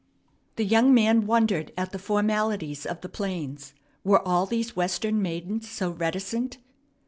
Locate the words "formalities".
1.99-2.87